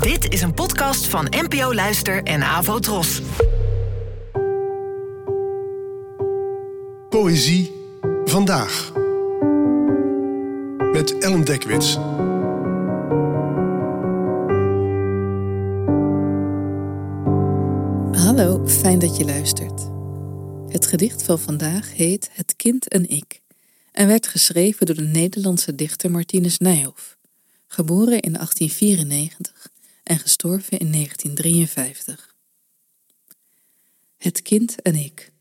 Dit 0.00 0.32
is 0.32 0.42
een 0.42 0.54
podcast 0.54 1.06
van 1.06 1.26
NPO 1.30 1.74
Luister 1.74 2.22
en 2.22 2.42
Avo 2.42 2.78
Tros. 2.78 3.20
Poëzie 7.08 7.72
vandaag. 8.24 8.92
Met 10.92 11.18
Ellen 11.18 11.44
Dekwits. 11.44 11.94
Hallo, 18.24 18.66
fijn 18.66 18.98
dat 18.98 19.16
je 19.16 19.24
luistert. 19.24 19.90
Het 20.68 20.86
gedicht 20.86 21.22
van 21.22 21.38
vandaag 21.38 21.94
heet 21.94 22.30
Het 22.32 22.56
kind 22.56 22.88
en 22.88 23.08
ik 23.08 23.40
en 23.92 24.06
werd 24.06 24.26
geschreven 24.26 24.86
door 24.86 24.96
de 24.96 25.02
Nederlandse 25.02 25.74
dichter 25.74 26.10
Martinus 26.10 26.58
Nijhoff, 26.58 27.16
geboren 27.66 28.20
in 28.20 28.32
1894 28.32 29.51
en 30.12 30.18
gestorven 30.18 30.78
in 30.78 30.92
1953. 30.92 32.34
Het 34.16 34.42
kind 34.42 34.82
en 34.82 34.94
ik. 34.94 35.32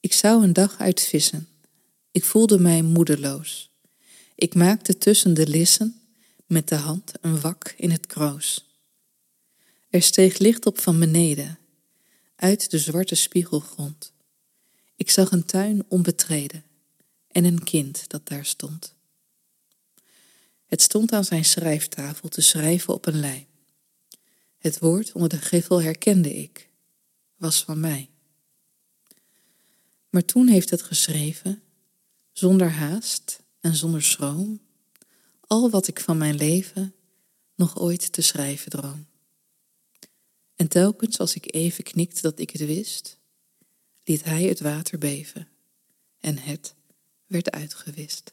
Ik 0.00 0.12
zou 0.12 0.42
een 0.42 0.52
dag 0.52 0.78
uitvissen. 0.78 1.48
Ik 2.10 2.24
voelde 2.24 2.58
mij 2.58 2.82
moedeloos. 2.82 3.70
Ik 4.34 4.54
maakte 4.54 4.98
tussen 4.98 5.34
de 5.34 5.46
lissen 5.46 6.00
met 6.46 6.68
de 6.68 6.74
hand 6.74 7.12
een 7.20 7.40
wak 7.40 7.74
in 7.76 7.90
het 7.90 8.06
kroos. 8.06 8.66
Er 9.90 10.02
steeg 10.02 10.38
licht 10.38 10.66
op 10.66 10.80
van 10.80 10.98
beneden, 10.98 11.58
uit 12.36 12.70
de 12.70 12.78
zwarte 12.78 13.14
spiegelgrond. 13.14 14.12
Ik 14.96 15.10
zag 15.10 15.32
een 15.32 15.44
tuin 15.44 15.84
onbetreden 15.88 16.64
en 17.28 17.44
een 17.44 17.64
kind 17.64 18.08
dat 18.08 18.28
daar 18.28 18.44
stond. 18.44 18.94
Het 20.68 20.82
stond 20.82 21.12
aan 21.12 21.24
zijn 21.24 21.44
schrijftafel 21.44 22.28
te 22.28 22.40
schrijven 22.40 22.94
op 22.94 23.06
een 23.06 23.20
lei. 23.20 23.46
Het 24.58 24.78
woord 24.78 25.12
onder 25.12 25.28
de 25.28 25.38
griffel 25.38 25.82
herkende 25.82 26.34
ik, 26.34 26.68
was 27.36 27.64
van 27.64 27.80
mij. 27.80 28.10
Maar 30.10 30.24
toen 30.24 30.48
heeft 30.48 30.70
het 30.70 30.82
geschreven, 30.82 31.62
zonder 32.32 32.70
haast 32.70 33.42
en 33.60 33.74
zonder 33.74 34.02
schroom, 34.02 34.60
al 35.40 35.70
wat 35.70 35.88
ik 35.88 36.00
van 36.00 36.16
mijn 36.18 36.34
leven 36.34 36.94
nog 37.54 37.78
ooit 37.78 38.12
te 38.12 38.22
schrijven 38.22 38.70
droom. 38.70 39.06
En 40.56 40.68
telkens 40.68 41.18
als 41.18 41.34
ik 41.34 41.54
even 41.54 41.84
knikte 41.84 42.22
dat 42.22 42.38
ik 42.38 42.50
het 42.50 42.66
wist, 42.66 43.18
liet 44.04 44.24
hij 44.24 44.42
het 44.42 44.60
water 44.60 44.98
beven 44.98 45.48
en 46.20 46.38
het 46.38 46.74
werd 47.26 47.50
uitgewist. 47.50 48.32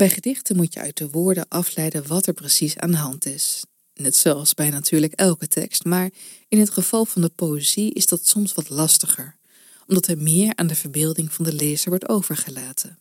Bij 0.00 0.10
gedichten 0.10 0.56
moet 0.56 0.72
je 0.72 0.80
uit 0.80 0.96
de 0.96 1.10
woorden 1.10 1.48
afleiden 1.48 2.06
wat 2.06 2.26
er 2.26 2.32
precies 2.32 2.76
aan 2.76 2.90
de 2.90 2.96
hand 2.96 3.26
is. 3.26 3.64
Net 3.94 4.16
zoals 4.16 4.54
bij 4.54 4.70
natuurlijk 4.70 5.12
elke 5.12 5.48
tekst, 5.48 5.84
maar 5.84 6.10
in 6.48 6.58
het 6.58 6.70
geval 6.70 7.04
van 7.04 7.22
de 7.22 7.28
poëzie 7.28 7.92
is 7.92 8.06
dat 8.06 8.26
soms 8.26 8.54
wat 8.54 8.68
lastiger, 8.68 9.36
omdat 9.86 10.06
er 10.06 10.18
meer 10.18 10.56
aan 10.56 10.66
de 10.66 10.74
verbeelding 10.74 11.32
van 11.32 11.44
de 11.44 11.52
lezer 11.52 11.88
wordt 11.88 12.08
overgelaten. 12.08 12.98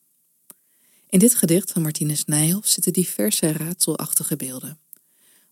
In 1.10 1.20
dit 1.20 1.36
gedicht 1.36 1.72
van 1.72 1.82
Martinus 1.82 2.26
Nijhoff 2.26 2.68
zitten 2.68 2.94
diverse 2.94 3.52
raadselachtige 3.52 4.36
beelden. 4.36 4.80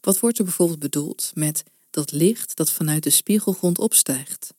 Wat 0.01 0.19
wordt 0.19 0.37
er 0.37 0.43
bijvoorbeeld 0.43 0.79
bedoeld 0.79 1.31
met 1.33 1.63
dat 1.89 2.11
licht 2.11 2.55
dat 2.55 2.71
vanuit 2.71 3.03
de 3.03 3.09
spiegelgrond 3.09 3.79
opstijgt? 3.79 4.53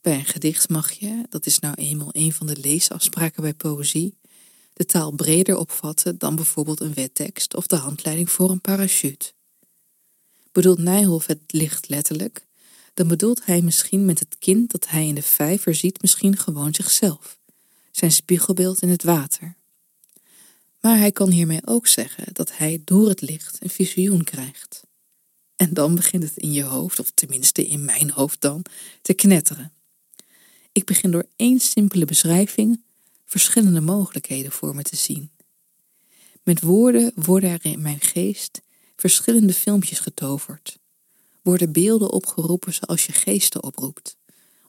Bij 0.00 0.14
een 0.14 0.24
gedicht 0.24 0.68
mag 0.68 0.90
je, 0.92 1.24
dat 1.28 1.46
is 1.46 1.58
nou 1.58 1.74
eenmaal 1.74 2.10
een 2.12 2.32
van 2.32 2.46
de 2.46 2.56
leesafspraken 2.56 3.42
bij 3.42 3.54
poëzie, 3.54 4.18
de 4.78 4.86
taal 4.86 5.10
breder 5.10 5.56
opvatten 5.56 6.18
dan 6.18 6.36
bijvoorbeeld 6.36 6.80
een 6.80 6.94
wettekst 6.94 7.54
of 7.56 7.66
de 7.66 7.76
handleiding 7.76 8.30
voor 8.30 8.50
een 8.50 8.60
parachute. 8.60 9.32
Bedoelt 10.52 10.78
Nijhoff 10.78 11.26
het 11.26 11.40
licht 11.46 11.88
letterlijk, 11.88 12.46
dan 12.94 13.08
bedoelt 13.08 13.44
hij 13.44 13.60
misschien 13.62 14.04
met 14.04 14.18
het 14.18 14.36
kind 14.38 14.70
dat 14.70 14.88
hij 14.88 15.06
in 15.06 15.14
de 15.14 15.22
vijver 15.22 15.74
ziet 15.74 16.02
misschien 16.02 16.36
gewoon 16.36 16.74
zichzelf, 16.74 17.38
zijn 17.90 18.12
spiegelbeeld 18.12 18.82
in 18.82 18.88
het 18.88 19.02
water. 19.02 19.56
Maar 20.80 20.98
hij 20.98 21.12
kan 21.12 21.30
hiermee 21.30 21.66
ook 21.66 21.86
zeggen 21.86 22.24
dat 22.32 22.56
hij 22.56 22.82
door 22.84 23.08
het 23.08 23.20
licht 23.20 23.62
een 23.62 23.70
visioen 23.70 24.24
krijgt. 24.24 24.86
En 25.56 25.74
dan 25.74 25.94
begint 25.94 26.22
het 26.22 26.36
in 26.36 26.52
je 26.52 26.62
hoofd, 26.62 26.98
of 26.98 27.10
tenminste 27.10 27.66
in 27.66 27.84
mijn 27.84 28.10
hoofd 28.10 28.40
dan, 28.40 28.62
te 29.02 29.14
knetteren. 29.14 29.72
Ik 30.72 30.84
begin 30.84 31.10
door 31.10 31.26
één 31.36 31.60
simpele 31.60 32.04
beschrijving 32.04 32.86
verschillende 33.28 33.80
mogelijkheden 33.80 34.52
voor 34.52 34.74
me 34.74 34.82
te 34.82 34.96
zien. 34.96 35.30
Met 36.42 36.60
woorden 36.60 37.12
worden 37.14 37.50
er 37.50 37.64
in 37.64 37.82
mijn 37.82 38.00
geest 38.00 38.60
verschillende 38.96 39.54
filmpjes 39.54 39.98
getoverd. 39.98 40.78
Worden 41.42 41.72
beelden 41.72 42.10
opgeroepen 42.10 42.74
zoals 42.74 43.06
je 43.06 43.12
geesten 43.12 43.62
oproept. 43.62 44.16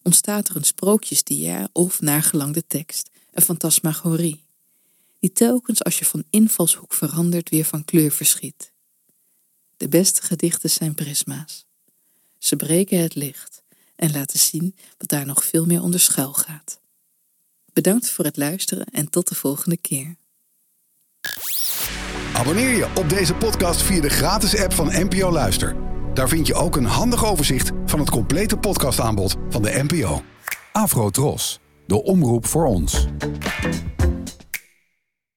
Ontstaat 0.03 0.49
er 0.49 0.55
een 0.55 0.63
sprookjesdia 0.63 1.69
of, 1.73 2.01
naar 2.01 2.23
gelang 2.23 2.53
de 2.53 2.67
tekst, 2.67 3.09
een 3.31 3.41
fantasmagorie. 3.41 4.43
Die 5.19 5.31
telkens 5.31 5.83
als 5.83 5.99
je 5.99 6.05
van 6.05 6.23
invalshoek 6.29 6.93
verandert 6.93 7.49
weer 7.49 7.65
van 7.65 7.85
kleur 7.85 8.11
verschiet. 8.11 8.71
De 9.77 9.89
beste 9.89 10.21
gedichten 10.21 10.69
zijn 10.69 10.95
prisma's. 10.95 11.65
Ze 12.37 12.55
breken 12.55 12.99
het 12.99 13.15
licht 13.15 13.63
en 13.95 14.11
laten 14.11 14.39
zien 14.39 14.75
wat 14.97 15.09
daar 15.09 15.25
nog 15.25 15.43
veel 15.43 15.65
meer 15.65 15.81
onder 15.81 15.99
schuil 15.99 16.33
gaat. 16.33 16.79
Bedankt 17.73 18.09
voor 18.09 18.25
het 18.25 18.37
luisteren 18.37 18.85
en 18.85 19.09
tot 19.09 19.27
de 19.27 19.35
volgende 19.35 19.77
keer. 19.77 20.15
Abonneer 22.33 22.75
je 22.75 22.87
op 22.95 23.09
deze 23.09 23.33
podcast 23.33 23.81
via 23.81 24.01
de 24.01 24.09
gratis 24.09 24.57
app 24.57 24.73
van 24.73 24.87
NPO 24.87 25.31
Luister. 25.31 25.75
Daar 26.13 26.29
vind 26.29 26.47
je 26.47 26.53
ook 26.53 26.75
een 26.75 26.85
handig 26.85 27.25
overzicht 27.25 27.71
van 27.85 27.99
het 27.99 28.09
complete 28.09 28.57
podcastaanbod 28.57 29.35
van 29.49 29.61
de 29.61 29.83
NPO. 29.87 30.21
Afro 30.71 31.09
Tros, 31.09 31.59
de 31.87 32.03
omroep 32.03 32.45
voor 32.45 32.65
ons. 32.65 33.07